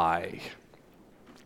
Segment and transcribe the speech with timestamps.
[0.00, 0.40] lie.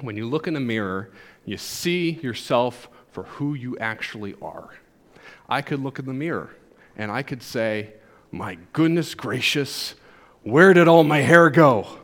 [0.00, 1.10] When you look in a mirror,
[1.44, 4.70] you see yourself for who you actually are.
[5.48, 6.54] I could look in the mirror
[6.96, 7.94] and I could say,
[8.30, 9.96] My goodness gracious,
[10.44, 11.98] where did all my hair go?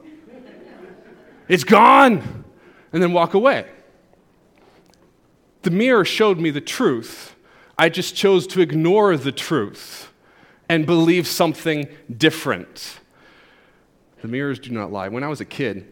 [1.46, 2.44] It's gone!
[2.92, 3.68] And then walk away.
[5.62, 7.36] The mirror showed me the truth.
[7.78, 10.12] I just chose to ignore the truth
[10.68, 11.86] and believe something
[12.16, 12.98] different.
[14.22, 15.08] The mirrors do not lie.
[15.08, 15.86] When I was a kid,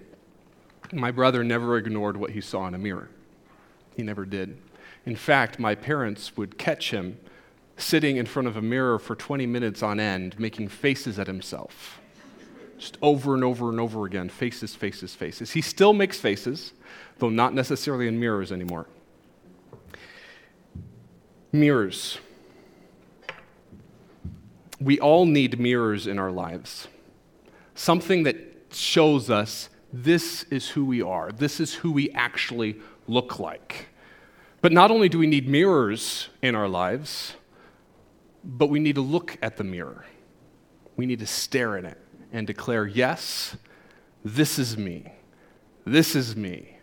[0.93, 3.09] my brother never ignored what he saw in a mirror.
[3.97, 4.59] He never did.
[5.05, 7.19] In fact, my parents would catch him
[7.77, 12.01] sitting in front of a mirror for 20 minutes on end, making faces at himself.
[12.79, 15.53] Just over and over and over again faces, faces, faces.
[15.53, 16.73] He still makes faces,
[17.19, 18.87] though not necessarily in mirrors anymore.
[21.51, 22.19] Mirrors.
[24.81, 26.87] We all need mirrors in our lives.
[27.75, 28.37] Something that
[28.71, 33.89] shows us this is who we are, this is who we actually look like.
[34.61, 37.35] But not only do we need mirrors in our lives,
[38.45, 40.05] but we need to look at the mirror.
[40.97, 41.99] We need to stare at it
[42.33, 43.57] and declare, yes,
[44.25, 45.13] this is me.
[45.85, 46.79] This is me.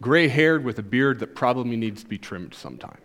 [0.00, 2.98] Gray haired with a beard that probably needs to be trimmed sometime.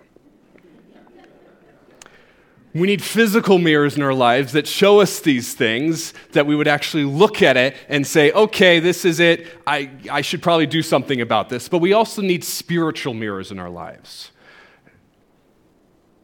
[2.76, 6.68] We need physical mirrors in our lives that show us these things, that we would
[6.68, 9.48] actually look at it and say, okay, this is it.
[9.66, 11.70] I, I should probably do something about this.
[11.70, 14.32] But we also need spiritual mirrors in our lives.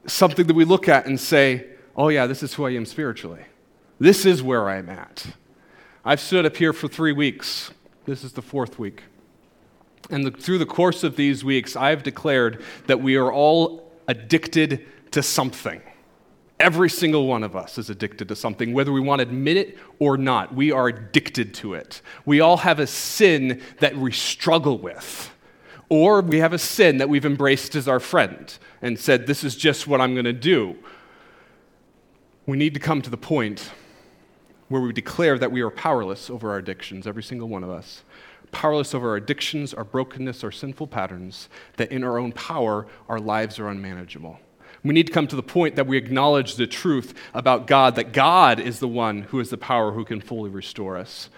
[0.05, 3.45] Something that we look at and say, oh, yeah, this is who I am spiritually.
[3.97, 5.27] This is where I'm at.
[6.03, 7.71] I've stood up here for three weeks.
[8.03, 9.03] This is the fourth week.
[10.09, 14.85] And the, through the course of these weeks, I've declared that we are all addicted
[15.11, 15.81] to something.
[16.61, 19.79] Every single one of us is addicted to something, whether we want to admit it
[19.97, 20.53] or not.
[20.53, 22.03] We are addicted to it.
[22.23, 25.33] We all have a sin that we struggle with,
[25.89, 29.55] or we have a sin that we've embraced as our friend and said, This is
[29.55, 30.77] just what I'm going to do.
[32.45, 33.71] We need to come to the point
[34.67, 38.03] where we declare that we are powerless over our addictions, every single one of us.
[38.51, 43.19] Powerless over our addictions, our brokenness, our sinful patterns, that in our own power, our
[43.19, 44.39] lives are unmanageable.
[44.83, 48.13] We need to come to the point that we acknowledge the truth about God, that
[48.13, 51.29] God is the one who is the power who can fully restore us.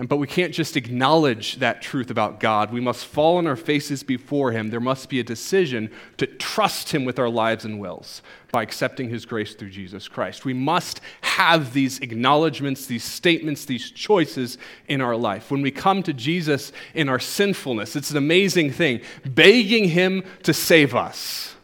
[0.00, 2.72] And, but we can't just acknowledge that truth about God.
[2.72, 4.70] We must fall on our faces before Him.
[4.70, 9.10] There must be a decision to trust Him with our lives and wills by accepting
[9.10, 10.46] His grace through Jesus Christ.
[10.46, 14.56] We must have these acknowledgments, these statements, these choices
[14.88, 15.50] in our life.
[15.50, 20.54] When we come to Jesus in our sinfulness, it's an amazing thing, begging Him to
[20.54, 21.54] save us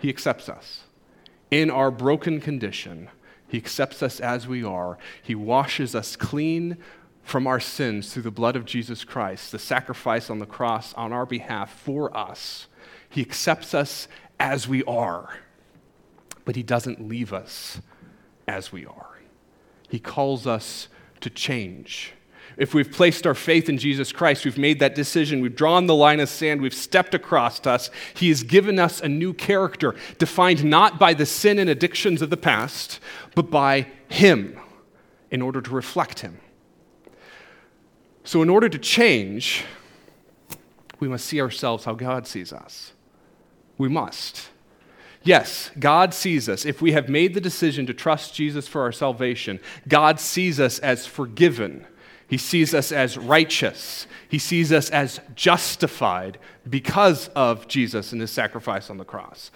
[0.00, 0.84] he accepts us.
[1.50, 3.10] In our broken condition,
[3.46, 4.98] He accepts us as we are.
[5.22, 6.78] He washes us clean
[7.22, 11.12] from our sins through the blood of Jesus Christ, the sacrifice on the cross on
[11.12, 12.66] our behalf for us.
[13.08, 14.08] He accepts us
[14.38, 15.40] as we are,
[16.44, 17.80] but He doesn't leave us
[18.48, 19.18] as we are.
[19.88, 20.88] He calls us
[21.20, 22.14] to change.
[22.56, 25.94] If we've placed our faith in Jesus Christ, we've made that decision, we've drawn the
[25.94, 30.64] line of sand, we've stepped across us, He has given us a new character, defined
[30.64, 33.00] not by the sin and addictions of the past,
[33.34, 34.58] but by Him
[35.30, 36.38] in order to reflect Him.
[38.24, 39.64] So, in order to change,
[40.98, 42.92] we must see ourselves how God sees us.
[43.78, 44.50] We must.
[45.22, 46.64] Yes, God sees us.
[46.64, 50.78] If we have made the decision to trust Jesus for our salvation, God sees us
[50.78, 51.86] as forgiven
[52.30, 54.06] he sees us as righteous.
[54.28, 59.50] He sees us as justified because of Jesus and his sacrifice on the cross.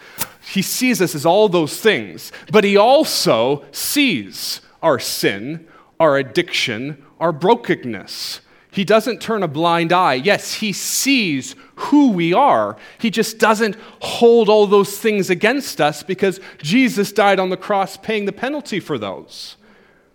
[0.52, 5.68] He sees us as all those things, but he also sees our sin,
[6.00, 8.40] our addiction, our brokenness.
[8.72, 10.14] He doesn't turn a blind eye.
[10.14, 12.76] Yes, he sees who we are.
[12.98, 17.96] He just doesn't hold all those things against us because Jesus died on the cross
[17.96, 19.58] paying the penalty for those.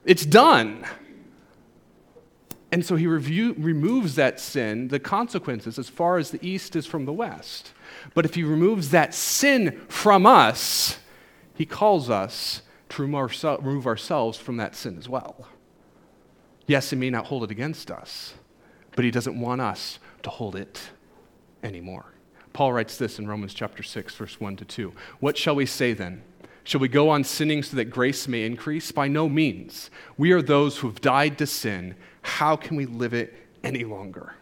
[0.04, 0.86] It's done.
[2.72, 6.86] And so he review, removes that sin, the consequences, as far as the east is
[6.86, 7.74] from the west.
[8.14, 11.00] But if he removes that sin from us,
[11.56, 15.48] he calls us to remove ourselves from that sin as well.
[16.68, 18.36] Yes, he may not hold it against us,
[18.96, 20.92] but he doesn't want us to hold it
[21.64, 22.14] anymore.
[22.54, 24.94] Paul writes this in Romans chapter 6, verse 1 to 2.
[25.20, 26.24] What shall we say then?
[26.64, 28.92] Shall we go on sinning so that grace may increase?
[28.92, 29.90] By no means.
[30.18, 31.96] We are those who have died to sin
[32.30, 33.34] how can we live it
[33.64, 34.36] any longer?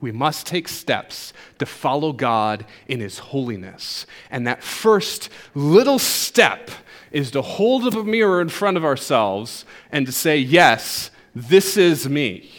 [0.00, 4.06] We must take steps to follow God in His holiness.
[4.30, 6.70] And that first little step
[7.10, 11.76] is to hold up a mirror in front of ourselves and to say, Yes, this
[11.76, 12.50] is me.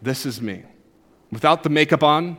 [0.00, 0.64] This is me.
[1.30, 2.36] without the makeup on,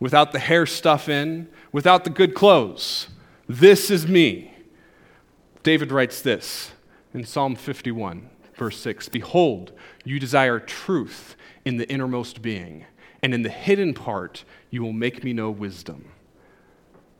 [0.00, 3.08] without the hair stuff in, without the good clothes.
[3.48, 4.52] This is me.
[5.62, 6.72] David writes this
[7.14, 9.72] in Psalm 51, verse 6 Behold,
[10.04, 12.84] you desire truth in the innermost being,
[13.22, 16.10] and in the hidden part you will make me know wisdom.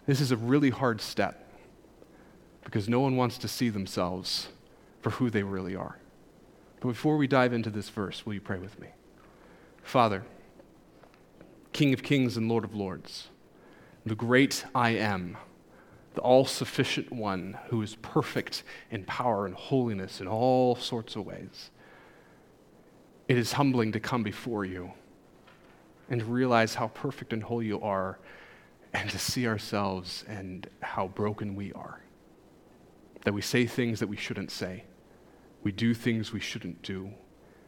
[0.06, 1.48] This is a really hard step
[2.64, 4.48] because no one wants to see themselves
[5.00, 5.98] for who they really are.
[6.80, 8.88] But before we dive into this verse, will you pray with me?
[9.82, 10.24] Father,
[11.72, 13.28] King of kings and Lord of lords,
[14.04, 15.36] the great I am,
[16.18, 21.24] the all sufficient one who is perfect in power and holiness in all sorts of
[21.24, 21.70] ways.
[23.28, 24.90] It is humbling to come before you
[26.10, 28.18] and realize how perfect and holy you are
[28.92, 32.02] and to see ourselves and how broken we are.
[33.22, 34.86] That we say things that we shouldn't say,
[35.62, 37.12] we do things we shouldn't do,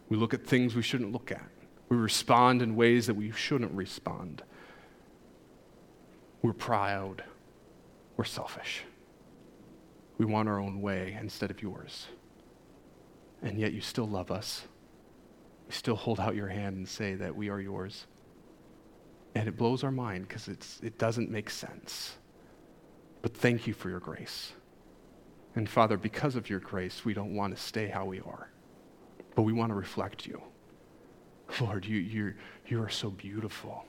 [0.08, 1.46] we look at things we shouldn't look at.
[1.88, 4.42] We respond in ways that we shouldn't respond.
[6.42, 7.22] We're proud.
[8.20, 8.82] We're selfish.
[10.18, 12.06] We want our own way instead of yours.
[13.40, 14.64] And yet you still love us.
[15.66, 18.06] You still hold out your hand and say that we are yours.
[19.34, 22.18] And it blows our mind because it doesn't make sense.
[23.22, 24.52] But thank you for your grace.
[25.54, 28.50] And Father, because of your grace, we don't want to stay how we are,
[29.34, 30.42] but we want to reflect you.
[31.58, 32.34] Lord, you, you
[32.66, 33.86] you are so beautiful.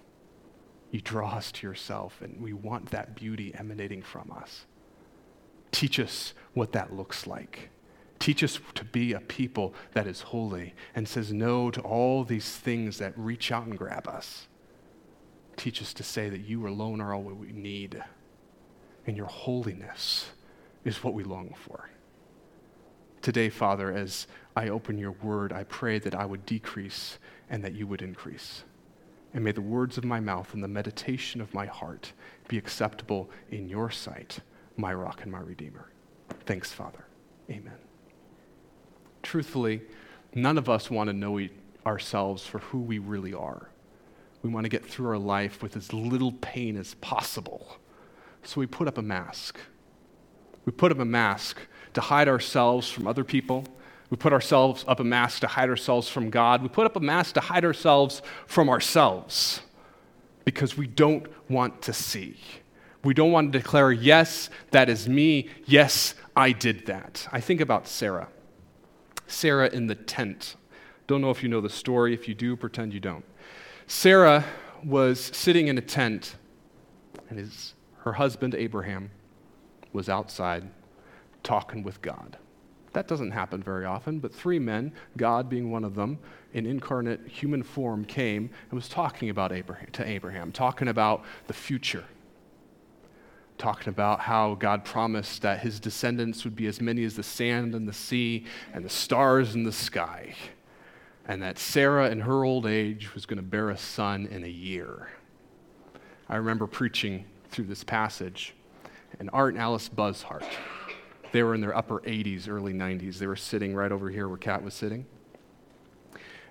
[0.91, 4.65] You draw us to yourself, and we want that beauty emanating from us.
[5.71, 7.69] Teach us what that looks like.
[8.19, 12.57] Teach us to be a people that is holy and says no to all these
[12.57, 14.47] things that reach out and grab us.
[15.55, 18.03] Teach us to say that you alone are all we need,
[19.07, 20.27] and your holiness
[20.83, 21.89] is what we long for.
[23.21, 27.17] Today, Father, as I open your word, I pray that I would decrease
[27.49, 28.63] and that you would increase.
[29.33, 32.11] And may the words of my mouth and the meditation of my heart
[32.47, 34.39] be acceptable in your sight,
[34.75, 35.89] my rock and my redeemer.
[36.45, 37.05] Thanks, Father.
[37.49, 37.77] Amen.
[39.23, 39.81] Truthfully,
[40.33, 41.39] none of us want to know
[41.85, 43.69] ourselves for who we really are.
[44.41, 47.77] We want to get through our life with as little pain as possible.
[48.43, 49.59] So we put up a mask.
[50.65, 51.59] We put up a mask
[51.93, 53.65] to hide ourselves from other people.
[54.11, 56.61] We put ourselves up a mask to hide ourselves from God.
[56.61, 59.61] We put up a mask to hide ourselves from ourselves
[60.43, 62.37] because we don't want to see.
[63.05, 65.47] We don't want to declare, yes, that is me.
[65.65, 67.25] Yes, I did that.
[67.31, 68.27] I think about Sarah.
[69.27, 70.57] Sarah in the tent.
[71.07, 72.13] Don't know if you know the story.
[72.13, 73.23] If you do, pretend you don't.
[73.87, 74.43] Sarah
[74.83, 76.35] was sitting in a tent,
[77.29, 79.09] and his, her husband, Abraham,
[79.93, 80.69] was outside
[81.43, 82.37] talking with God.
[82.93, 86.19] That doesn't happen very often, but three men, God being one of them,
[86.53, 91.53] in incarnate human form, came and was talking about Abraham, to Abraham, talking about the
[91.53, 92.03] future,
[93.57, 97.75] talking about how God promised that his descendants would be as many as the sand
[97.75, 100.35] and the sea and the stars in the sky,
[101.25, 104.49] and that Sarah, in her old age, was going to bear a son in a
[104.49, 105.11] year.
[106.27, 108.53] I remember preaching through this passage
[109.19, 110.43] and Art and Alice Buzzhart.
[111.31, 113.17] They were in their upper 80s, early 90s.
[113.17, 115.05] They were sitting right over here where Kat was sitting.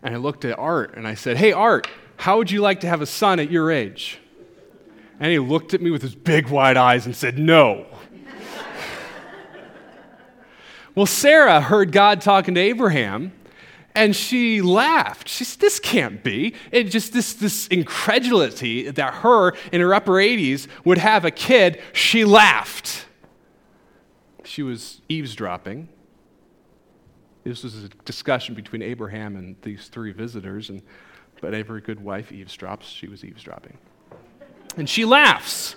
[0.02, 1.86] And I looked at Art and I said, Hey, Art,
[2.16, 4.18] how would you like to have a son at your age?
[5.18, 7.86] And he looked at me with his big wide eyes and said, No.
[10.94, 13.32] well, Sarah heard God talking to Abraham
[13.94, 15.28] and she laughed.
[15.28, 16.54] She said, This can't be.
[16.72, 21.82] It just this, this incredulity that her in her upper 80s would have a kid,
[21.92, 23.04] she laughed.
[24.50, 25.88] She was eavesdropping.
[27.44, 30.82] This was a discussion between Abraham and these three visitors, and
[31.40, 32.82] but every good wife eavesdrops.
[32.82, 33.78] She was eavesdropping.
[34.76, 35.76] And she laughs.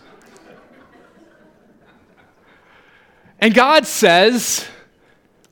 [3.40, 4.66] And God says,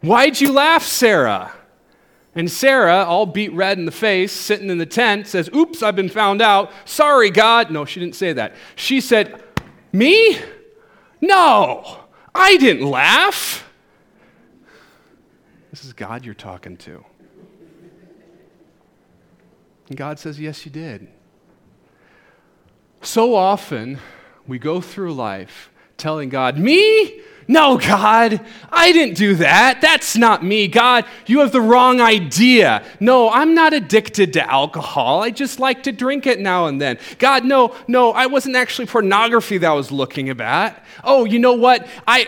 [0.02, 1.54] Why'd you laugh, Sarah?
[2.34, 5.96] And Sarah, all beet red in the face, sitting in the tent, says, Oops, I've
[5.96, 6.72] been found out.
[6.86, 7.70] Sorry, God.
[7.70, 8.56] No, she didn't say that.
[8.76, 9.44] She said,
[9.94, 10.40] Me?
[11.22, 12.01] No,
[12.34, 13.70] I didn't laugh.
[15.70, 17.04] This is God you're talking to.
[19.88, 21.08] And God says, Yes, you did.
[23.02, 24.00] So often,
[24.48, 27.22] we go through life telling God, Me?
[27.48, 29.82] No, God, I didn't do that.
[29.82, 30.68] That's not me.
[30.68, 32.84] God, you have the wrong idea.
[33.00, 35.22] No, I'm not addicted to alcohol.
[35.22, 36.98] I just like to drink it now and then.
[37.20, 40.86] God, no, no, I wasn't actually pornography that I was looking at.
[41.04, 41.88] Oh, you know what?
[42.08, 42.28] I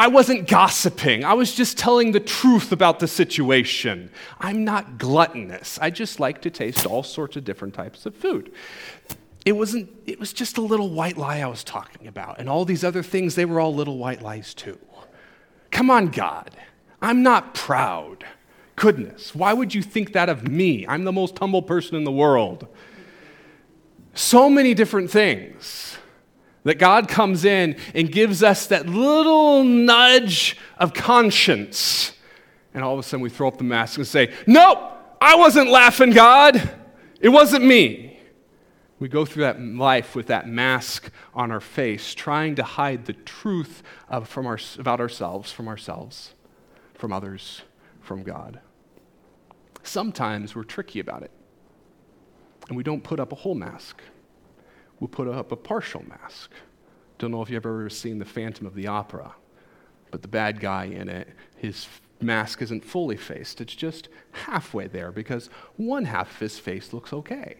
[0.00, 1.24] I wasn't gossiping.
[1.24, 4.10] I was just telling the truth about the situation.
[4.40, 5.78] I'm not gluttonous.
[5.78, 8.50] I just like to taste all sorts of different types of food.
[9.44, 12.38] It wasn't it was just a little white lie I was talking about.
[12.38, 14.78] And all these other things, they were all little white lies too.
[15.70, 16.50] Come on, God.
[17.00, 18.24] I'm not proud.
[18.76, 20.86] Goodness, why would you think that of me?
[20.86, 22.66] I'm the most humble person in the world.
[24.14, 25.96] So many different things
[26.64, 32.12] that God comes in and gives us that little nudge of conscience.
[32.74, 34.78] And all of a sudden we throw up the mask and say, Nope,
[35.20, 36.70] I wasn't laughing, God.
[37.20, 38.09] It wasn't me.
[39.00, 43.14] We go through that life with that mask on our face, trying to hide the
[43.14, 46.34] truth of, from our, about ourselves, from ourselves,
[46.94, 47.62] from others,
[48.00, 48.60] from God.
[49.82, 51.32] Sometimes we're tricky about it,
[52.68, 54.02] and we don't put up a whole mask
[55.00, 56.52] will put up a partial mask.
[57.18, 59.34] Don't know if you've ever seen The Phantom of the Opera,
[60.10, 61.88] but the bad guy in it, his
[62.20, 63.60] mask isn't fully faced.
[63.60, 67.56] It's just halfway there because one half of his face looks okay,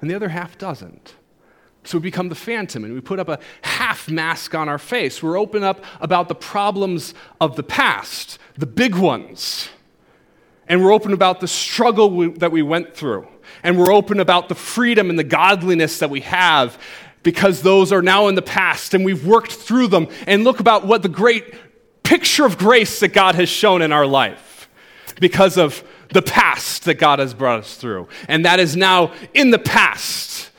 [0.00, 1.14] and the other half doesn't.
[1.84, 5.22] So we become the phantom and we put up a half mask on our face.
[5.22, 9.70] We're open up about the problems of the past, the big ones.
[10.66, 13.26] And we're open about the struggle we, that we went through
[13.62, 16.78] and we're open about the freedom and the godliness that we have
[17.22, 20.86] because those are now in the past and we've worked through them and look about
[20.86, 21.54] what the great
[22.02, 24.68] picture of grace that God has shown in our life
[25.20, 28.08] because of the past that God has brought us through.
[28.28, 30.50] And that is now in the past.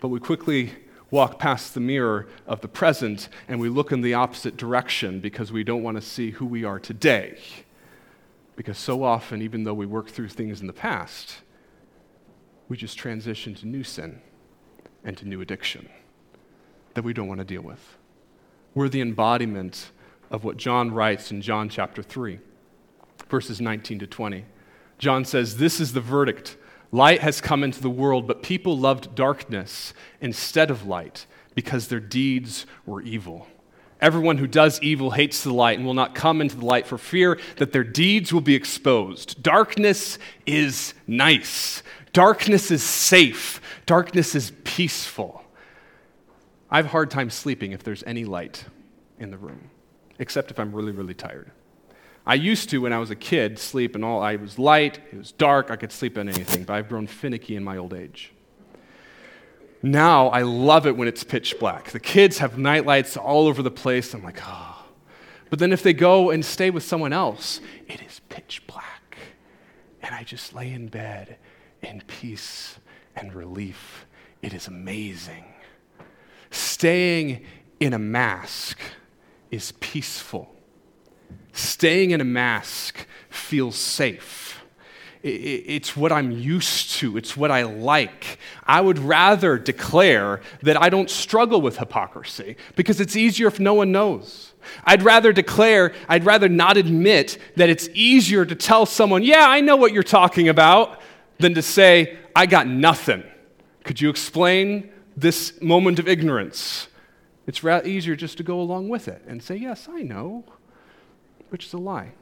[0.00, 0.72] But we quickly
[1.10, 5.52] walk past the mirror of the present and we look in the opposite direction because
[5.52, 7.38] we don't want to see who we are today.
[8.56, 11.42] Because so often, even though we work through things in the past,
[12.68, 14.20] we just transition to new sin
[15.04, 15.88] and to new addiction
[16.94, 17.96] that we don't want to deal with.
[18.74, 19.90] We're the embodiment
[20.30, 22.38] of what John writes in John chapter 3,
[23.28, 24.44] verses 19 to 20.
[25.02, 26.56] John says, This is the verdict.
[26.92, 31.98] Light has come into the world, but people loved darkness instead of light because their
[31.98, 33.48] deeds were evil.
[34.00, 36.98] Everyone who does evil hates the light and will not come into the light for
[36.98, 39.42] fear that their deeds will be exposed.
[39.42, 41.82] Darkness is nice.
[42.12, 45.42] Darkness is safe, darkness is peaceful.
[46.70, 48.66] I have a hard time sleeping if there's any light
[49.18, 49.68] in the room,
[50.20, 51.50] except if I'm really, really tired.
[52.24, 54.22] I used to, when I was a kid, sleep and all.
[54.22, 57.56] I was light, it was dark, I could sleep in anything, but I've grown finicky
[57.56, 58.32] in my old age.
[59.82, 61.90] Now I love it when it's pitch black.
[61.90, 64.14] The kids have night lights all over the place.
[64.14, 64.86] I'm like, oh.
[65.50, 69.18] But then if they go and stay with someone else, it is pitch black.
[70.00, 71.36] And I just lay in bed
[71.82, 72.78] in peace
[73.16, 74.06] and relief.
[74.40, 75.44] It is amazing.
[76.50, 77.44] Staying
[77.80, 78.78] in a mask
[79.50, 80.51] is peaceful.
[81.52, 84.60] Staying in a mask feels safe.
[85.22, 87.16] It's what I'm used to.
[87.16, 88.38] It's what I like.
[88.64, 93.74] I would rather declare that I don't struggle with hypocrisy because it's easier if no
[93.74, 94.52] one knows.
[94.84, 99.60] I'd rather declare, I'd rather not admit that it's easier to tell someone, yeah, I
[99.60, 101.00] know what you're talking about,
[101.38, 103.22] than to say, I got nothing.
[103.84, 106.88] Could you explain this moment of ignorance?
[107.46, 110.44] It's easier just to go along with it and say, Yes, I know,
[111.52, 112.12] which is a lie.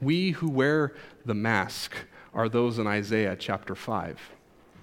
[0.00, 1.94] We who wear the mask
[2.34, 4.18] are those in Isaiah chapter 5,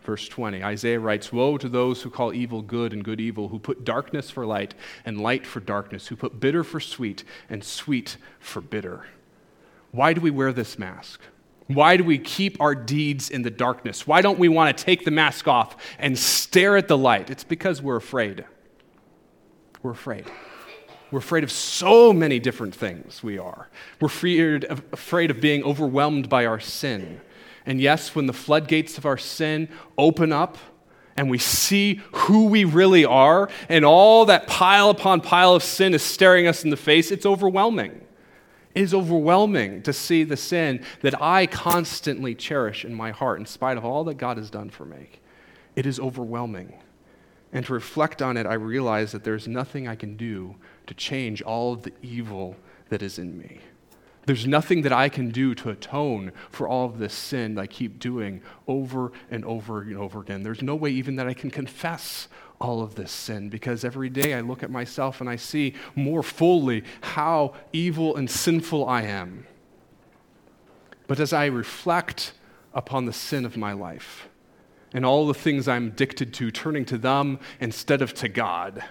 [0.03, 0.63] verse 20.
[0.63, 4.31] Isaiah writes, Woe to those who call evil good and good evil, who put darkness
[4.31, 4.73] for light
[5.05, 9.05] and light for darkness, who put bitter for sweet and sweet for bitter.
[9.91, 11.21] Why do we wear this mask?
[11.67, 14.07] Why do we keep our deeds in the darkness?
[14.07, 17.29] Why don't we want to take the mask off and stare at the light?
[17.29, 18.45] It's because we're afraid.
[19.83, 20.25] We're afraid.
[21.11, 23.69] We're afraid of so many different things, we are.
[23.99, 27.21] We're of, afraid of being overwhelmed by our sin.
[27.65, 30.57] And yes, when the floodgates of our sin open up
[31.17, 35.93] and we see who we really are, and all that pile upon pile of sin
[35.93, 38.01] is staring us in the face, it's overwhelming.
[38.73, 43.45] It is overwhelming to see the sin that I constantly cherish in my heart in
[43.45, 45.09] spite of all that God has done for me.
[45.77, 46.73] It is overwhelming.
[47.53, 50.55] And to reflect on it, I realize that there's nothing I can do
[50.87, 52.55] to change all of the evil
[52.89, 53.59] that is in me.
[54.25, 57.67] There's nothing that I can do to atone for all of this sin that I
[57.67, 60.41] keep doing over and over and over again.
[60.41, 62.27] There's no way even that I can confess
[62.59, 66.23] all of this sin because every day I look at myself and I see more
[66.23, 69.45] fully how evil and sinful I am.
[71.07, 72.33] But as I reflect
[72.73, 74.27] upon the sin of my life
[74.91, 78.83] and all the things I'm addicted to, turning to them instead of to God,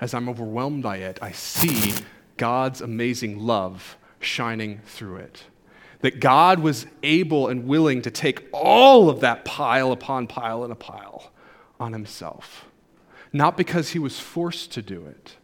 [0.00, 1.94] as I'm overwhelmed by it, I see
[2.36, 5.44] God's amazing love shining through it.
[6.00, 10.72] That God was able and willing to take all of that pile upon pile and
[10.72, 11.32] a pile
[11.80, 12.66] on himself.
[13.32, 15.36] Not because he was forced to do it,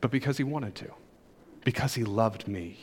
[0.00, 0.90] but because he wanted to.
[1.64, 2.78] Because he loved me.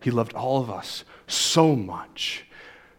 [0.00, 2.44] He loved all of us so much.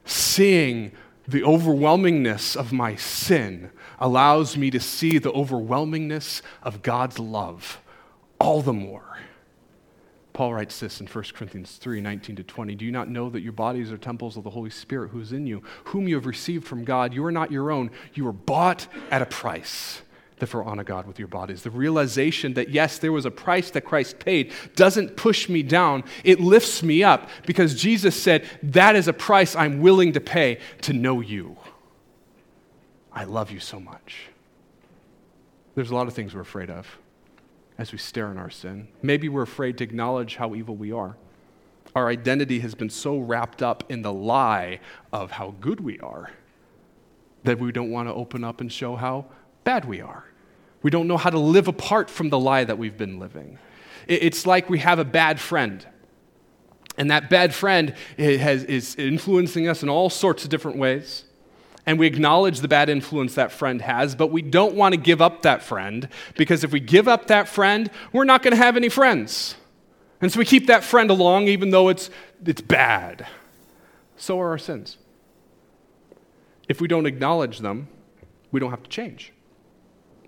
[0.06, 0.94] Seeing
[1.28, 7.80] the overwhelmingness of my sin allows me to see the overwhelmingness of God's love
[8.40, 9.18] all the more.
[10.34, 12.76] Paul writes this in 1 Corinthians 3 19 to 20.
[12.76, 15.32] Do you not know that your bodies are temples of the Holy Spirit who is
[15.32, 17.14] in you, whom you have received from God?
[17.14, 17.92] You are not your own.
[18.14, 20.02] You were bought at a price.
[20.44, 21.64] Therefore, honor God with your bodies.
[21.64, 26.04] The realization that, yes, there was a price that Christ paid doesn't push me down.
[26.26, 30.60] It lifts me up because Jesus said, That is a price I'm willing to pay
[30.82, 31.56] to know you.
[33.14, 34.24] I love you so much.
[35.76, 36.90] There's a lot of things we're afraid of
[37.78, 38.90] as we stare in our sin.
[39.02, 41.16] Maybe we're afraid to acknowledge how evil we are.
[41.96, 44.82] Our identity has been so wrapped up in the lie
[45.14, 46.32] of how good we are
[47.46, 49.28] that we don't want to open up and show how
[49.64, 50.26] bad we are.
[50.84, 53.58] We don't know how to live apart from the lie that we've been living.
[54.08, 55.86] It's like we have a bad friend.
[56.98, 61.24] And that bad friend is influencing us in all sorts of different ways
[61.86, 65.22] and we acknowledge the bad influence that friend has, but we don't want to give
[65.22, 68.78] up that friend because if we give up that friend, we're not going to have
[68.78, 69.56] any friends.
[70.22, 72.10] And so we keep that friend along even though it's,
[72.46, 73.28] it's bad.
[74.16, 74.98] So are our sins.
[76.70, 77.90] If we don't acknowledge them,
[78.52, 79.34] we don't have to change.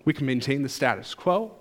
[0.06, 1.54] We can maintain the status quo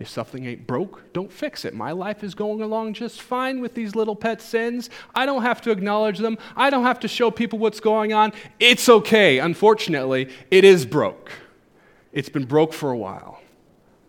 [0.00, 1.74] if something ain't broke, don't fix it.
[1.74, 4.88] My life is going along just fine with these little pet sins.
[5.14, 6.38] I don't have to acknowledge them.
[6.56, 8.32] I don't have to show people what's going on.
[8.58, 9.38] It's okay.
[9.38, 11.30] Unfortunately, it is broke.
[12.12, 13.42] It's been broke for a while.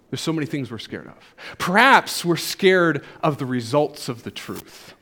[0.09, 1.35] There's so many things we're scared of.
[1.57, 4.93] Perhaps we're scared of the results of the truth.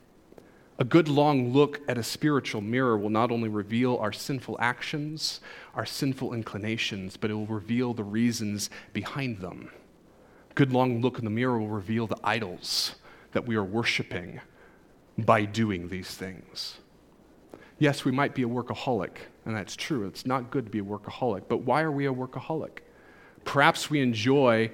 [0.80, 5.42] A good long look at a spiritual mirror will not only reveal our sinful actions,
[5.76, 9.72] our sinful inclinations, but it will reveal the reasons behind them
[10.50, 12.96] A good long look in the mirror will reveal the idols
[13.34, 14.40] that we are worshiping
[15.18, 16.78] by doing these things.
[17.78, 20.08] Yes, we might be a workaholic, and that's true.
[20.08, 22.80] It's not good to be a workaholic, but why are we a workaholic?
[23.44, 24.72] Perhaps we enjoy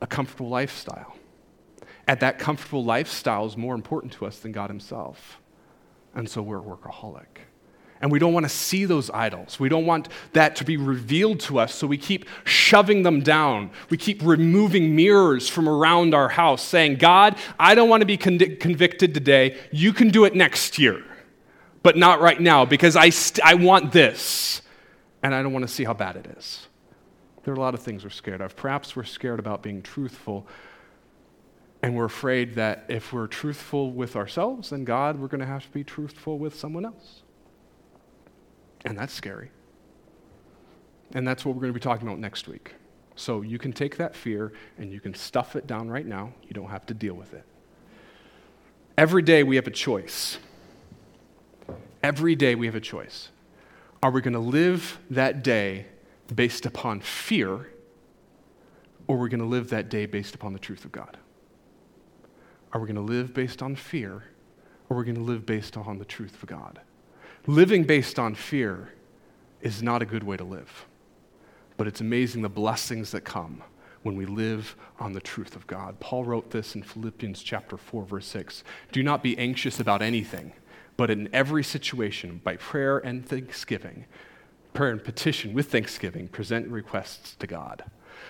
[0.00, 1.17] a comfortable lifestyle.
[2.08, 5.40] And that comfortable lifestyle is more important to us than God Himself.
[6.14, 7.26] And so we're a workaholic.
[8.00, 9.58] And we don't want to see those idols.
[9.60, 13.70] We don't want that to be revealed to us, so we keep shoving them down.
[13.90, 18.16] We keep removing mirrors from around our house, saying, God, I don't want to be
[18.16, 19.58] convicted today.
[19.72, 21.04] You can do it next year,
[21.82, 24.62] but not right now because I, st- I want this,
[25.22, 26.68] and I don't want to see how bad it is.
[27.42, 28.54] There are a lot of things we're scared of.
[28.54, 30.46] Perhaps we're scared about being truthful,
[31.82, 35.64] and we're afraid that if we're truthful with ourselves, then God, we're going to have
[35.64, 37.22] to be truthful with someone else.
[38.84, 39.50] And that's scary.
[41.12, 42.74] And that's what we're going to be talking about next week.
[43.14, 46.32] So you can take that fear and you can stuff it down right now.
[46.42, 47.44] You don't have to deal with it.
[48.96, 50.38] Every day we have a choice.
[52.02, 53.28] Every day we have a choice.
[54.02, 55.86] Are we going to live that day
[56.32, 57.70] based upon fear,
[59.06, 61.16] or are we going to live that day based upon the truth of God?
[62.72, 64.24] Are we going to live based on fear,
[64.88, 66.80] or are we going to live based on the truth of God?
[67.46, 68.92] Living based on fear
[69.62, 70.86] is not a good way to live.
[71.76, 73.62] But it's amazing the blessings that come
[74.02, 75.98] when we live on the truth of God.
[76.00, 78.64] Paul wrote this in Philippians chapter 4 verse 6.
[78.92, 80.52] Do not be anxious about anything,
[80.96, 84.04] but in every situation by prayer and thanksgiving,
[84.72, 87.84] prayer and petition with thanksgiving, present requests to God.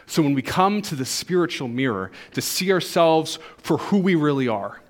[0.07, 4.49] So when we come to the spiritual mirror to see ourselves for who we really
[4.49, 4.81] are,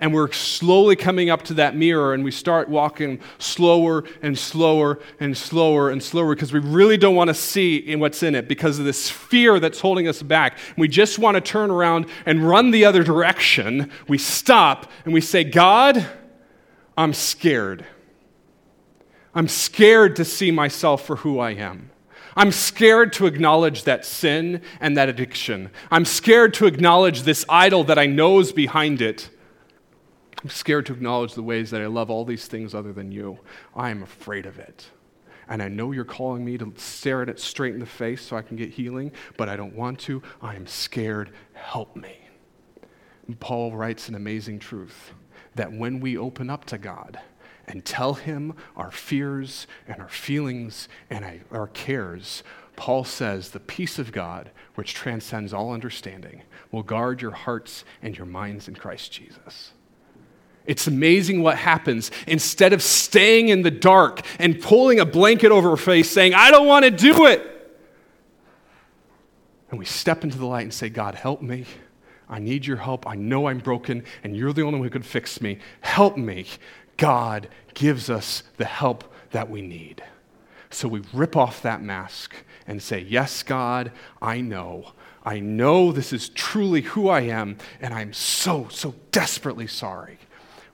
[0.00, 4.98] and we're slowly coming up to that mirror and we start walking slower and slower
[5.20, 8.48] and slower and slower because we really don't want to see in what's in it
[8.48, 10.56] because of this fear that's holding us back.
[10.76, 13.90] We just want to turn around and run the other direction.
[14.08, 16.06] We stop and we say, God,
[16.96, 17.84] I'm scared.
[19.34, 21.90] I'm scared to see myself for who I am.
[22.36, 25.70] I'm scared to acknowledge that sin and that addiction.
[25.90, 29.30] I'm scared to acknowledge this idol that I know is behind it.
[30.42, 33.38] I'm scared to acknowledge the ways that I love all these things other than you.
[33.74, 34.90] I am afraid of it.
[35.48, 38.36] And I know you're calling me to stare at it straight in the face so
[38.36, 40.22] I can get healing, but I don't want to.
[40.40, 41.30] I am scared.
[41.52, 42.16] Help me.
[43.26, 45.12] And Paul writes an amazing truth
[45.56, 47.18] that when we open up to God
[47.70, 52.42] and tell Him our fears and our feelings and our cares,
[52.74, 58.16] Paul says, The peace of God, which transcends all understanding, will guard your hearts and
[58.16, 59.72] your minds in Christ Jesus.
[60.66, 62.10] It's amazing what happens.
[62.26, 66.50] Instead of staying in the dark and pulling a blanket over our face saying, I
[66.50, 67.46] don't want to do it,
[69.70, 71.64] and we step into the light and say, God, help me.
[72.28, 73.06] I need your help.
[73.06, 75.58] I know I'm broken, and you're the only one who could fix me.
[75.80, 76.46] Help me.
[77.00, 80.04] God gives us the help that we need.
[80.68, 82.34] So we rip off that mask
[82.66, 84.92] and say, Yes, God, I know.
[85.24, 90.18] I know this is truly who I am, and I'm so, so desperately sorry.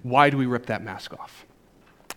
[0.03, 1.47] Why do we rip that mask off?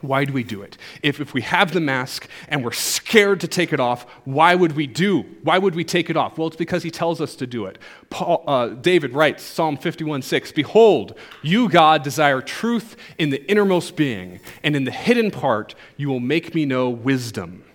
[0.02, 0.78] Why do we do it?
[1.04, 4.78] If, if we have the mask and we're scared to take it off, why would
[4.78, 5.24] we do?
[5.44, 6.38] Why would we take it off?
[6.38, 7.78] Well, it's because he tells us to do it.
[8.10, 13.98] Paul, uh, David writes, Psalm 51 6, Behold, you, God, desire truth in the innermost
[13.98, 17.66] being, and in the hidden part you will make me know wisdom.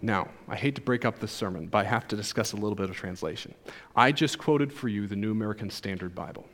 [0.00, 2.76] Now, I hate to break up this sermon, but I have to discuss a little
[2.76, 3.54] bit of translation.
[3.94, 6.46] I just quoted for you the New American Standard Bible.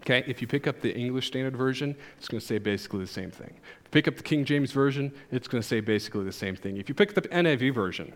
[0.00, 3.06] Okay, if you pick up the English Standard Version, it's going to say basically the
[3.06, 3.50] same thing.
[3.50, 6.56] If you pick up the King James Version, it's going to say basically the same
[6.56, 6.78] thing.
[6.78, 8.14] If you pick up the NIV version,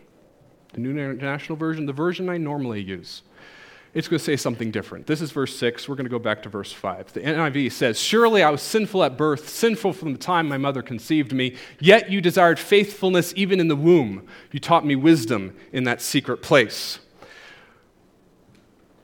[0.73, 3.23] the New International Version, the version I normally use,
[3.92, 5.07] it's going to say something different.
[5.07, 5.87] This is verse 6.
[5.87, 7.12] We're going to go back to verse 5.
[7.12, 10.83] The NIV says, Surely I was sinful at birth, sinful from the time my mother
[10.83, 14.27] conceived me, yet you desired faithfulness even in the womb.
[14.51, 16.99] You taught me wisdom in that secret place.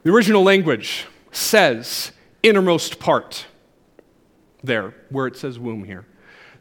[0.02, 2.10] The original language says,
[2.42, 3.46] innermost part
[4.62, 6.06] there, where it says womb here.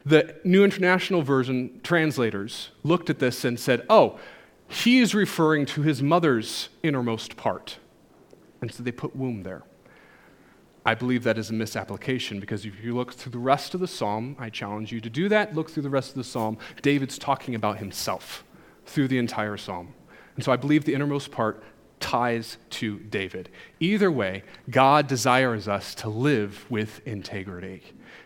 [0.05, 4.19] The New International Version translators looked at this and said, oh,
[4.67, 7.77] he is referring to his mother's innermost part.
[8.61, 9.63] And so they put womb there.
[10.85, 13.87] I believe that is a misapplication because if you look through the rest of the
[13.87, 15.53] psalm, I challenge you to do that.
[15.53, 16.57] Look through the rest of the psalm.
[16.81, 18.43] David's talking about himself
[18.85, 19.93] through the entire psalm.
[20.35, 21.63] And so I believe the innermost part
[21.99, 23.49] ties to David.
[23.79, 27.83] Either way, God desires us to live with integrity,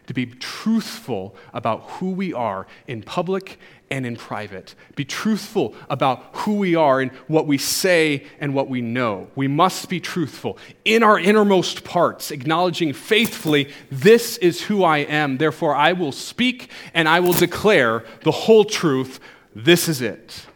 [0.08, 3.60] to be truthful about who we are in public
[3.90, 4.74] and in private.
[4.96, 9.30] Be truthful about who we are and what we say and what we know.
[9.36, 15.38] We must be truthful in our innermost parts, acknowledging faithfully, This is who I am.
[15.38, 19.20] Therefore, I will speak and I will declare the whole truth.
[19.56, 20.48] This is it.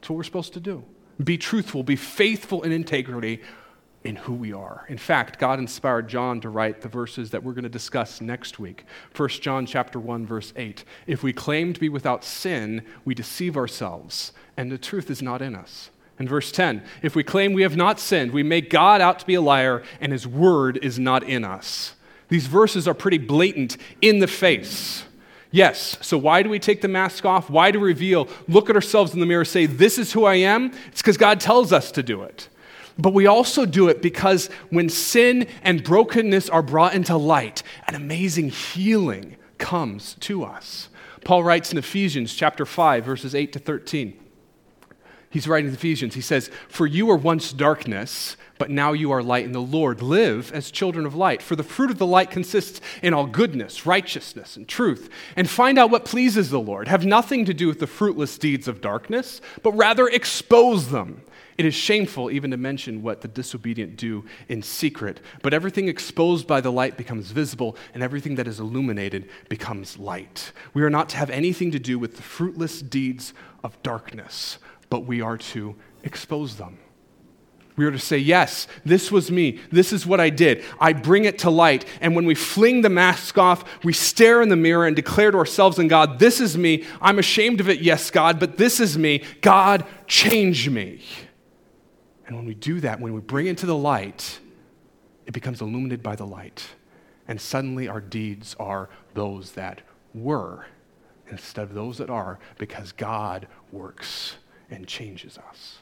[0.00, 0.84] That's what we're supposed to do
[1.22, 3.40] be truthful, be faithful in integrity
[4.02, 4.86] in who we are.
[4.88, 8.58] In fact, God inspired John to write the verses that we're going to discuss next
[8.58, 8.84] week.
[9.14, 10.84] 1 John chapter 1 verse 8.
[11.06, 15.42] If we claim to be without sin, we deceive ourselves, and the truth is not
[15.42, 15.90] in us.
[16.18, 19.26] In verse 10, if we claim we have not sinned, we make God out to
[19.26, 21.94] be a liar, and his word is not in us.
[22.28, 25.04] These verses are pretty blatant in the face.
[25.50, 25.98] Yes.
[26.00, 27.50] So why do we take the mask off?
[27.50, 30.36] Why do we reveal, look at ourselves in the mirror, say, This is who I
[30.36, 30.72] am?
[30.88, 32.48] It's because God tells us to do it.
[32.98, 37.94] But we also do it because when sin and brokenness are brought into light, an
[37.94, 40.88] amazing healing comes to us.
[41.24, 44.18] Paul writes in Ephesians chapter 5, verses 8 to 13.
[45.30, 46.14] He's writing to Ephesians.
[46.14, 50.02] He says, For you were once darkness, but now you are light in the Lord.
[50.02, 51.40] Live as children of light.
[51.40, 55.08] For the fruit of the light consists in all goodness, righteousness, and truth.
[55.34, 56.86] And find out what pleases the Lord.
[56.86, 61.22] Have nothing to do with the fruitless deeds of darkness, but rather expose them.
[61.56, 66.46] It is shameful even to mention what the disobedient do in secret, but everything exposed
[66.46, 70.52] by the light becomes visible, and everything that is illuminated becomes light.
[70.74, 73.32] We are not to have anything to do with the fruitless deeds
[73.64, 74.58] of darkness,
[74.90, 76.76] but we are to expose them.
[77.80, 79.58] We are to say, Yes, this was me.
[79.72, 80.62] This is what I did.
[80.78, 81.86] I bring it to light.
[82.02, 85.38] And when we fling the mask off, we stare in the mirror and declare to
[85.38, 86.84] ourselves and God, This is me.
[87.00, 89.24] I'm ashamed of it, yes, God, but this is me.
[89.40, 91.00] God, change me.
[92.26, 94.40] And when we do that, when we bring it to the light,
[95.24, 96.62] it becomes illuminated by the light.
[97.28, 99.80] And suddenly our deeds are those that
[100.12, 100.66] were
[101.30, 104.36] instead of those that are because God works
[104.70, 105.79] and changes us.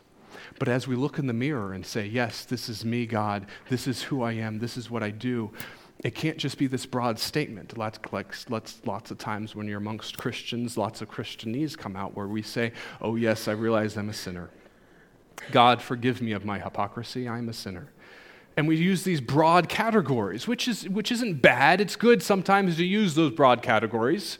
[0.58, 3.86] But as we look in the mirror and say, Yes, this is me, God, this
[3.86, 5.50] is who I am, this is what I do,
[6.04, 7.76] it can't just be this broad statement.
[7.76, 12.16] Lots, like, lots, lots of times when you're amongst Christians, lots of Christianese come out
[12.16, 14.50] where we say, Oh, yes, I realize I'm a sinner.
[15.52, 17.88] God, forgive me of my hypocrisy, I'm a sinner.
[18.56, 21.80] And we use these broad categories, which, is, which isn't bad.
[21.80, 24.38] It's good sometimes to use those broad categories.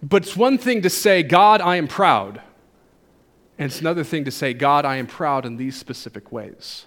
[0.00, 2.40] But it's one thing to say, God, I am proud.
[3.58, 6.86] And it's another thing to say, God, I am proud in these specific ways.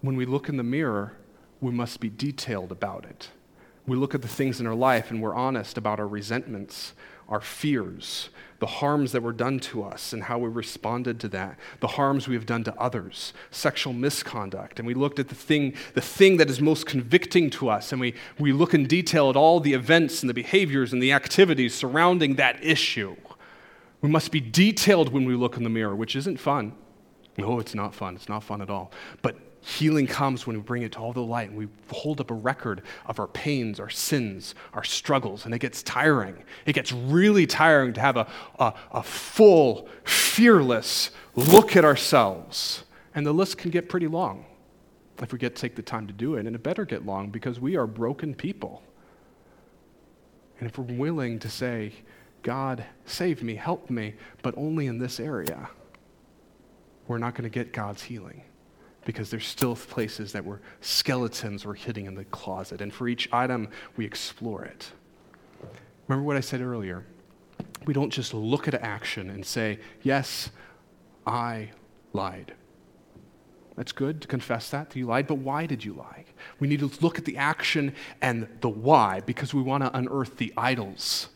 [0.00, 1.12] When we look in the mirror,
[1.60, 3.30] we must be detailed about it.
[3.86, 6.92] We look at the things in our life and we're honest about our resentments
[7.28, 11.58] our fears, the harms that were done to us and how we responded to that,
[11.80, 14.78] the harms we have done to others, sexual misconduct.
[14.78, 18.00] And we looked at the thing, the thing that is most convicting to us, and
[18.00, 21.74] we, we look in detail at all the events and the behaviors and the activities
[21.74, 23.14] surrounding that issue.
[24.00, 26.74] We must be detailed when we look in the mirror, which isn't fun.
[27.36, 28.16] No, it's not fun.
[28.16, 28.92] It's not fun at all.
[29.22, 32.30] But Healing comes when we bring it to all the light and we hold up
[32.30, 36.44] a record of our pains, our sins, our struggles, and it gets tiring.
[36.64, 38.26] It gets really tiring to have a,
[38.58, 42.84] a, a full, fearless look at ourselves.
[43.14, 44.46] And the list can get pretty long
[45.20, 46.46] if we get to take the time to do it.
[46.46, 48.82] And it better get long because we are broken people.
[50.60, 51.92] And if we're willing to say,
[52.48, 55.68] God, save me, help me, but only in this area,
[57.06, 58.40] we're not going to get God's healing
[59.04, 62.80] because there's still places that were skeletons were hidden in the closet.
[62.80, 64.90] And for each item, we explore it.
[66.06, 67.04] Remember what I said earlier?
[67.84, 70.48] We don't just look at action and say, Yes,
[71.26, 71.72] I
[72.14, 72.54] lied.
[73.76, 76.24] That's good to confess that, that you lied, but why did you lie?
[76.60, 80.38] We need to look at the action and the why because we want to unearth
[80.38, 81.28] the idols.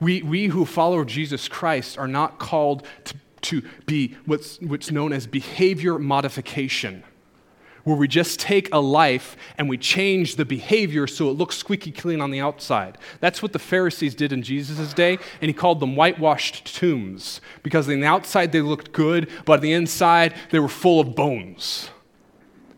[0.00, 3.14] We, we who follow Jesus Christ are not called to
[3.46, 7.04] to be what's, what's known as behavior modification,
[7.84, 11.92] where we just take a life and we change the behavior so it looks squeaky
[11.92, 12.98] clean on the outside.
[13.20, 17.88] That's what the Pharisees did in Jesus' day, and he called them whitewashed tombs because
[17.88, 21.90] on the outside they looked good, but on the inside they were full of bones.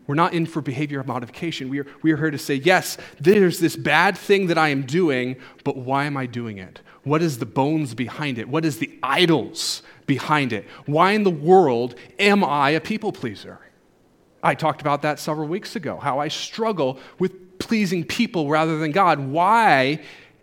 [0.05, 1.69] We're not in for behavior modification.
[1.69, 4.83] We are, we are here to say, yes, there's this bad thing that I am
[4.83, 6.81] doing, but why am I doing it?
[7.09, 8.47] What is the bones behind it?
[8.47, 10.67] What is the idols behind it?
[10.85, 13.59] Why in the world am I a people pleaser?
[14.43, 18.91] I talked about that several weeks ago, how I struggle with pleasing people rather than
[18.91, 19.19] God.
[19.19, 20.01] Why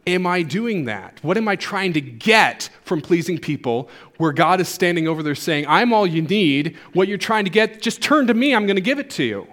[0.08, 1.20] am I doing that?
[1.22, 5.36] What am I trying to get from pleasing people where God is standing over there
[5.36, 6.76] saying, I'm all you need.
[6.94, 9.22] What you're trying to get, just turn to me, I'm going to give it to
[9.22, 9.46] you.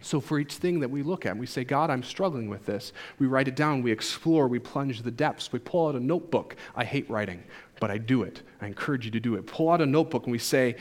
[0.00, 2.92] So, for each thing that we look at, we say, God, I'm struggling with this.
[3.18, 6.56] We write it down, we explore, we plunge the depths, we pull out a notebook.
[6.76, 7.42] I hate writing,
[7.80, 8.42] but I do it.
[8.60, 9.46] I encourage you to do it.
[9.46, 10.76] Pull out a notebook and we say,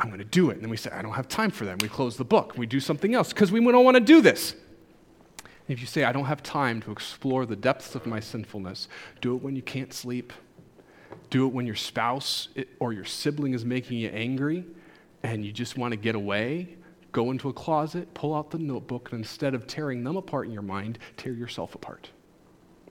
[0.00, 0.54] I'm going to do it.
[0.54, 1.80] And then we say, I don't have time for that.
[1.80, 2.58] we close the book.
[2.58, 4.54] We do something else because we don't want to do this.
[5.68, 8.88] if you say, I don't have time to explore the depths of my sinfulness,
[9.20, 10.32] do it when you can't sleep.
[11.30, 12.48] Do it when your spouse
[12.80, 14.64] or your sibling is making you angry
[15.22, 16.76] and you just want to get away
[17.14, 20.52] go into a closet, pull out the notebook, and instead of tearing them apart in
[20.52, 22.10] your mind, tear yourself apart.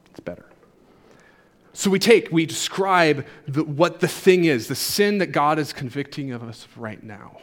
[0.09, 0.45] It's better.
[1.73, 5.73] So we take, we describe the, what the thing is, the sin that God is
[5.73, 7.37] convicting of us right now.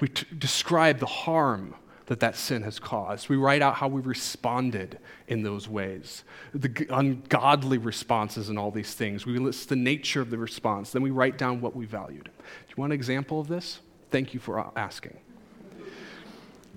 [0.00, 1.74] We t- describe the harm
[2.06, 3.28] that that sin has caused.
[3.28, 8.94] We write out how we responded in those ways, the ungodly responses and all these
[8.94, 9.24] things.
[9.24, 10.90] We list the nature of the response.
[10.90, 12.24] Then we write down what we valued.
[12.24, 12.30] Do
[12.68, 13.80] you want an example of this?
[14.10, 15.18] Thank you for asking.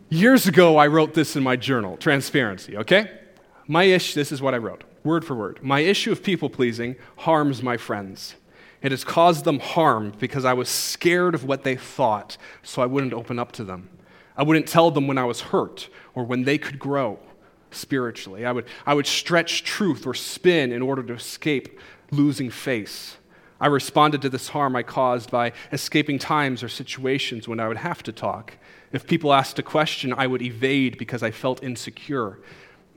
[0.09, 3.11] Years ago, I wrote this in my journal, Transparency, okay?
[3.67, 5.61] My issue, this is what I wrote, word for word.
[5.61, 8.35] My issue of people pleasing harms my friends.
[8.81, 12.85] It has caused them harm because I was scared of what they thought, so I
[12.85, 13.89] wouldn't open up to them.
[14.37, 17.19] I wouldn't tell them when I was hurt or when they could grow
[17.71, 18.45] spiritually.
[18.45, 23.17] I would, I would stretch truth or spin in order to escape losing face.
[23.59, 27.77] I responded to this harm I caused by escaping times or situations when I would
[27.77, 28.53] have to talk
[28.91, 32.39] if people asked a question, I would evade because I felt insecure.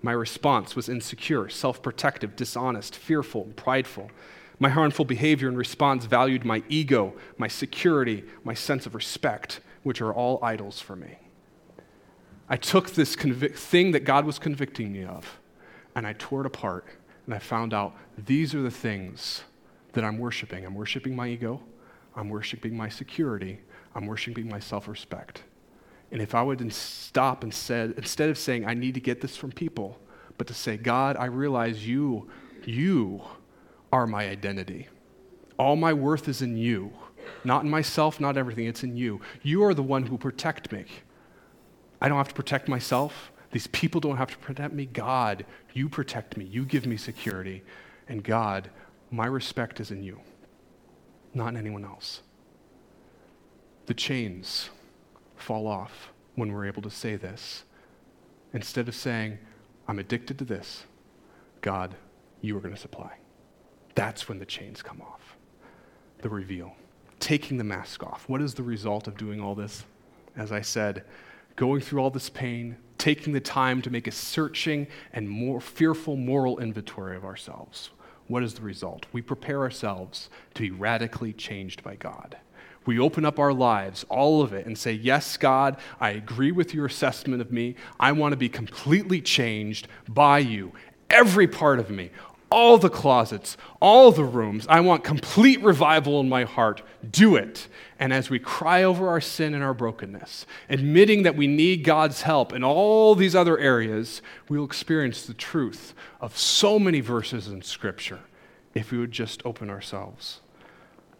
[0.03, 4.11] My response was insecure, self protective, dishonest, fearful, prideful.
[4.59, 10.01] My harmful behavior and response valued my ego, my security, my sense of respect, which
[10.01, 11.19] are all idols for me.
[12.49, 15.39] I took this convic- thing that God was convicting me of
[15.95, 16.85] and I tore it apart
[17.27, 19.45] and I found out these are the things
[19.93, 20.65] that I'm worshiping.
[20.65, 21.61] I'm worshiping my ego,
[22.15, 23.61] I'm worshiping my security,
[23.95, 25.43] I'm worshiping my self respect.
[26.13, 29.37] And if I would stop and said, instead of saying, I need to get this
[29.37, 29.99] from people,
[30.39, 32.29] but to say, God, I realize you,
[32.65, 33.23] you
[33.93, 34.89] are my identity.
[35.59, 36.93] All my worth is in you.
[37.45, 39.21] Not in myself, not everything, it's in you.
[39.43, 40.85] You are the one who protect me.
[42.01, 43.31] I don't have to protect myself.
[43.53, 44.87] These people don't have to protect me.
[44.87, 46.45] God, you protect me.
[46.45, 47.63] You give me security.
[48.09, 48.71] And God,
[49.11, 50.21] my respect is in you,
[51.35, 52.23] not in anyone else.
[53.87, 54.71] The chains
[55.37, 57.65] fall off when we're able to say this.
[58.53, 59.39] Instead of saying,
[59.89, 60.85] I'm addicted to this,
[61.61, 61.95] God,
[62.41, 63.13] you are going to supply.
[63.95, 65.37] That's when the chains come off.
[66.23, 66.75] The reveal.
[67.19, 68.29] Taking the mask off.
[68.29, 69.85] What is the result of doing all this?
[70.37, 71.05] As I said,
[71.57, 76.17] going through all this pain, taking the time to make a searching and more fearful
[76.17, 77.91] moral inventory of ourselves.
[78.31, 79.07] What is the result?
[79.13, 82.37] We prepare ourselves to be radically changed by God.
[82.87, 86.73] We open up our lives, all of it, and say, Yes, God, I agree with
[86.73, 87.75] your assessment of me.
[87.99, 90.73] I want to be completely changed by you.
[91.11, 92.11] Every part of me,
[92.51, 94.67] all the closets, all the rooms.
[94.69, 96.83] I want complete revival in my heart.
[97.09, 97.69] Do it.
[97.99, 102.23] And as we cry over our sin and our brokenness, admitting that we need God's
[102.23, 107.63] help in all these other areas, we'll experience the truth of so many verses in
[107.63, 108.21] Scripture
[108.75, 110.41] if we would just open ourselves.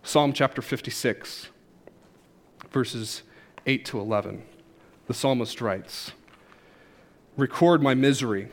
[0.03, 1.49] Psalm chapter 56,
[2.71, 3.23] verses
[3.67, 4.43] 8 to 11.
[5.07, 6.13] The psalmist writes
[7.37, 8.49] Record my misery,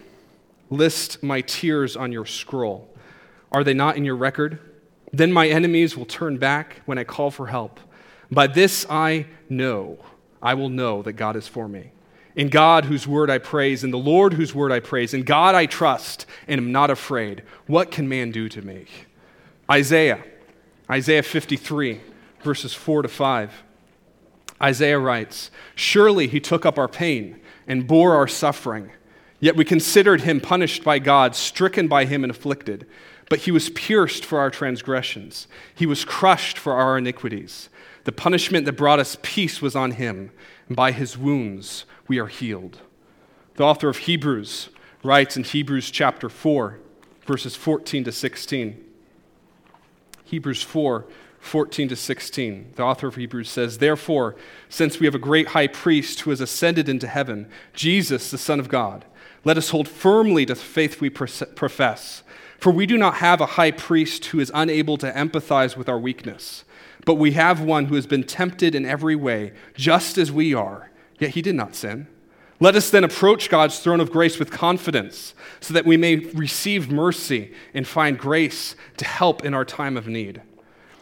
[0.70, 2.94] list my tears on your scroll.
[3.52, 4.60] Are they not in your record?
[5.14, 7.80] Then my enemies will turn back when I call for help.
[8.30, 10.00] By this I know,
[10.42, 11.92] I will know that God is for me.
[12.36, 15.56] In God, whose word I praise, in the Lord, whose word I praise, in God
[15.56, 17.44] I trust and am not afraid.
[17.66, 18.86] What can man do to me?
[19.72, 20.24] Isaiah,
[20.90, 22.00] Isaiah 53,
[22.44, 23.64] verses 4 to 5.
[24.62, 28.92] Isaiah writes Surely he took up our pain and bore our suffering.
[29.40, 32.88] Yet we considered him punished by God, stricken by him, and afflicted.
[33.30, 37.70] But he was pierced for our transgressions, he was crushed for our iniquities.
[38.06, 40.32] The punishment that brought us peace was on him,
[40.70, 42.80] and by his wounds we are healed.
[43.56, 44.70] The author of Hebrews
[45.04, 46.80] writes in Hebrews chapter 4,
[47.26, 48.86] verses 14 to 16.
[50.24, 51.06] Hebrews 4,
[51.40, 52.74] 14 to 16.
[52.76, 54.36] The author of Hebrews says, Therefore,
[54.70, 58.60] since we have a great high priest who has ascended into heaven, Jesus, the Son
[58.60, 59.06] of God,
[59.48, 62.24] let us hold firmly to the faith we profess.
[62.60, 66.00] For we do not have a high priest who is unable to empathize with our
[66.00, 66.64] weakness
[67.08, 70.92] but we have one who has been tempted in every way, just as we are,
[71.20, 72.06] yet he did not sin.
[72.60, 76.92] Let us then approach God's throne of grace with confidence, so that we may receive
[76.92, 80.42] mercy and find grace to help in our time of need.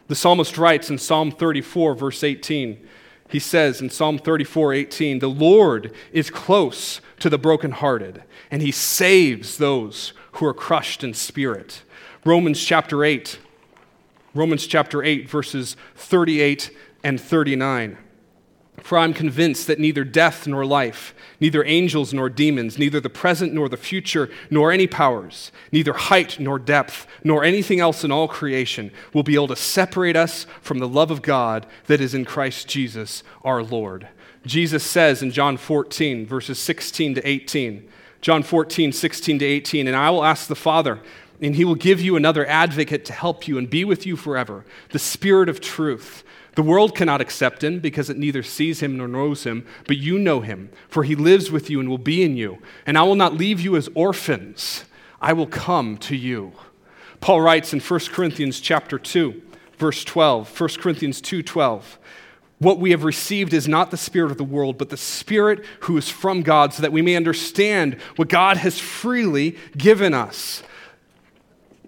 [0.08, 2.88] The psalmist writes in Psalm 34, verse 18,
[3.29, 8.71] he says in Psalm 34, 18, The Lord is close to the brokenhearted, and he
[8.71, 11.81] saves those who are crushed in spirit.
[12.23, 13.39] Romans chapter 8,
[14.35, 16.69] Romans chapter 8, verses 38
[17.03, 17.97] and 39.
[18.77, 23.55] For I'm convinced that neither death nor life, neither angels nor demons, neither the present
[23.55, 28.27] nor the future, nor any powers, neither height nor depth, nor anything else in all
[28.27, 32.23] creation will be able to separate us from the love of God that is in
[32.23, 34.09] Christ Jesus our Lord.
[34.45, 37.88] Jesus says in John 14, verses 16 to 18,
[38.21, 40.99] John 14, 16 to 18, and I will ask the Father,
[41.41, 44.65] and he will give you another advocate to help you and be with you forever
[44.89, 46.23] the Spirit of truth.
[46.55, 50.17] The world cannot accept him because it neither sees him nor knows him, but you
[50.17, 52.60] know him, for he lives with you and will be in you.
[52.86, 54.86] And I will not leave you as orphans,
[55.21, 56.53] I will come to you.
[57.19, 59.41] Paul writes in 1 Corinthians chapter 2,
[59.77, 61.99] verse 12, 1 Corinthians 2 12.
[62.59, 65.97] What we have received is not the Spirit of the world, but the Spirit who
[65.97, 70.63] is from God, so that we may understand what God has freely given us.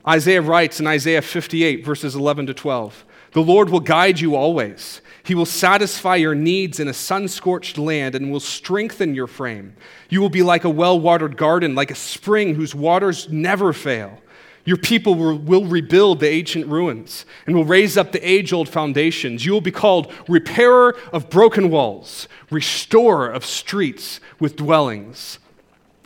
[0.06, 5.02] Isaiah writes in Isaiah 58, verses 11 to 12 The Lord will guide you always.
[5.24, 9.76] He will satisfy your needs in a sun scorched land and will strengthen your frame.
[10.10, 14.22] You will be like a well watered garden, like a spring whose waters never fail.
[14.68, 19.46] Your people will, rebuild the ancient ruins and will raise up the age old foundations.
[19.46, 25.40] You will be called repairer of broken walls, restorer of streets with dwellings.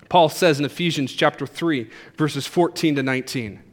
[0.09, 3.63] Paul says in Ephesians chapter 3, verses 14 to 19.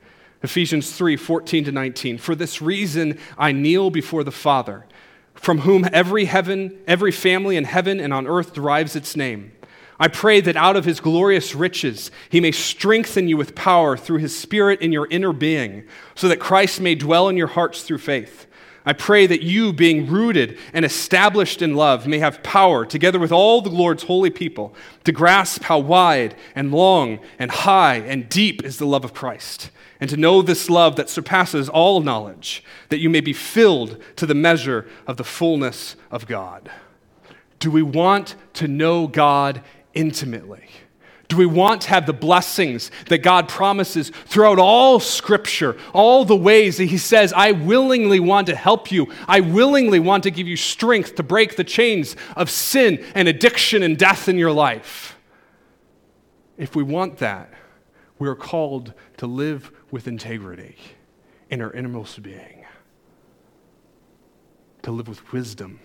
[0.42, 2.16] Ephesians 3 14 to 19.
[2.16, 4.86] For this reason I kneel before the Father,
[5.34, 9.52] from whom every heaven, every family in heaven and on earth derives its name.
[9.98, 14.18] I pray that out of his glorious riches he may strengthen you with power through
[14.18, 15.84] his Spirit in your inner being,
[16.14, 18.46] so that Christ may dwell in your hearts through faith.
[18.86, 23.32] I pray that you, being rooted and established in love, may have power, together with
[23.32, 28.64] all the Lord's holy people, to grasp how wide and long and high and deep
[28.64, 32.98] is the love of Christ and to know this love that surpasses all knowledge, that
[32.98, 36.70] you may be filled to the measure of the fullness of God.
[37.58, 39.62] Do we want to know God
[39.98, 40.64] intimately?
[41.26, 46.36] Do we want to have the blessings that God promises throughout all Scripture, all the
[46.36, 49.12] ways that He says, I willingly want to help you.
[49.26, 53.82] I willingly want to give you strength to break the chains of sin and addiction
[53.82, 55.18] and death in your life?
[56.56, 57.52] If we want that,
[58.18, 60.76] we are called to live with integrity
[61.50, 62.64] in our innermost being,
[64.82, 65.80] to live with wisdom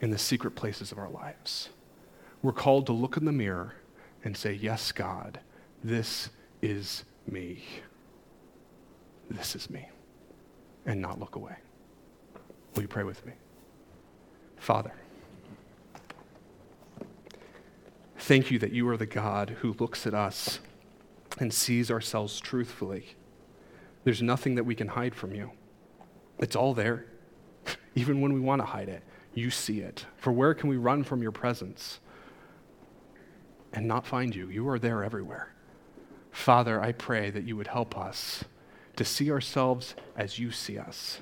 [0.00, 1.68] in the secret places of our lives.
[2.42, 3.74] We're called to look in the mirror
[4.24, 5.40] and say, Yes, God,
[5.82, 6.30] this
[6.62, 7.64] is me.
[9.30, 9.88] this is me,
[10.86, 11.54] and not look away.
[12.74, 13.32] Will you pray with me?
[14.56, 14.92] Father,
[18.18, 20.60] thank you that you are the God who looks at us
[21.38, 23.16] and sees ourselves truthfully.
[24.04, 25.50] There's nothing that we can hide from you.
[26.38, 27.06] It's all there.
[27.94, 29.02] Even when we want to hide it,
[29.34, 30.06] you see it.
[30.16, 32.00] For where can we run from your presence
[33.72, 34.48] and not find you?
[34.48, 35.52] You are there everywhere.
[36.30, 38.44] Father, I pray that you would help us
[38.96, 41.20] to see ourselves as you see us,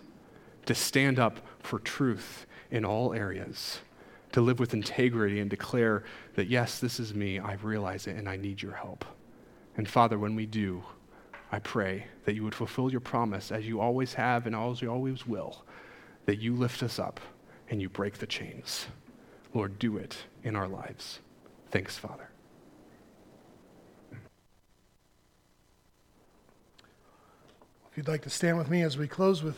[0.67, 3.81] to stand up for truth in all areas,
[4.33, 8.29] to live with integrity and declare that, yes, this is me, I realize it, and
[8.29, 9.05] I need your help.
[9.77, 10.83] And Father, when we do,
[11.51, 14.91] I pray that you would fulfill your promise as you always have and as you
[14.91, 15.65] always will,
[16.27, 17.21] that you lift us up
[17.71, 18.87] and you break the chains.
[19.55, 21.21] Lord, do it in our lives.
[21.71, 22.29] Thanks, Father.
[27.99, 29.57] If you'd like to stand with me as we close with